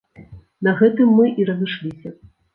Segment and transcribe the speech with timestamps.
[0.67, 2.17] На гэтым мы і разышліся.